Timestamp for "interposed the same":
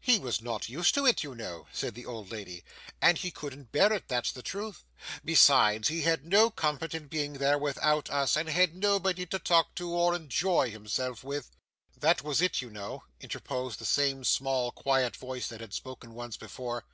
13.20-14.24